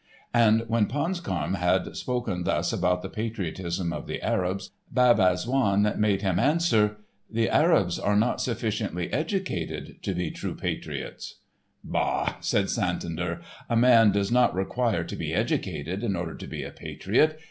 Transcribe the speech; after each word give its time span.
And 0.33 0.63
when 0.67 0.87
Ponscarme 0.87 1.57
had 1.57 1.95
spoken 1.95 2.43
thus 2.43 2.73
about 2.73 3.03
the 3.03 3.07
patriotism 3.07 3.93
of 3.93 4.07
the 4.07 4.19
Arabs, 4.23 4.71
Bab 4.91 5.19
Azzoun 5.19 5.93
made 5.99 6.23
him 6.23 6.39
answer: 6.39 6.97
"The 7.29 7.47
Arabs 7.47 7.99
are 7.99 8.15
not 8.15 8.41
sufficiently 8.41 9.13
educated 9.13 10.01
to 10.01 10.15
be 10.15 10.31
true 10.31 10.55
patriots." 10.55 11.35
"Bah!" 11.83 12.37
said 12.39 12.71
Santander, 12.71 13.41
"a 13.69 13.75
man 13.77 14.09
does 14.11 14.31
not 14.31 14.55
require 14.55 15.03
to 15.03 15.15
be 15.15 15.35
educated 15.35 16.03
in 16.03 16.15
order 16.15 16.33
to 16.33 16.47
be 16.47 16.63
a 16.63 16.71
patriot. 16.71 17.39